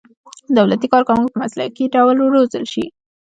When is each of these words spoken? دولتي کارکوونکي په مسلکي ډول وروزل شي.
دولتي 0.57 0.87
کارکوونکي 0.93 1.31
په 1.33 1.41
مسلکي 1.43 1.85
ډول 1.95 2.17
وروزل 2.21 2.63
شي. 2.73 2.85